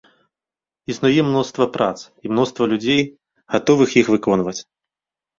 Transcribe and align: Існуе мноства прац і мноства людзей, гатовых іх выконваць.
Існуе 0.91 1.21
мноства 1.25 1.67
прац 1.75 1.99
і 2.27 2.31
мноства 2.33 2.63
людзей, 2.71 3.03
гатовых 3.57 3.89
іх 4.01 4.09
выконваць. 4.15 4.55